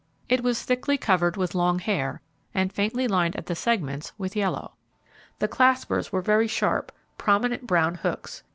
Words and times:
It 0.29 0.41
was 0.41 0.63
thickly 0.63 0.97
covered 0.97 1.37
with 1.37 1.53
long 1.53 1.77
hair, 1.77 2.21
and 2.55 2.73
faintly 2.73 3.07
lined 3.07 3.35
at 3.35 3.45
the 3.45 3.53
segments 3.53 4.11
with 4.17 4.35
yellow. 4.35 4.71
The 5.37 5.47
claspers 5.47 6.11
were 6.11 6.21
very 6.23 6.47
sharp, 6.47 6.91
prominent 7.19 7.67
brown 7.67 7.93
hooks. 7.93 8.41